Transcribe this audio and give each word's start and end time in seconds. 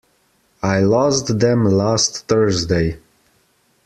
I 0.63 0.79
lost 0.79 1.37
them 1.37 1.63
last 1.65 2.27
Thursday. 2.27 2.97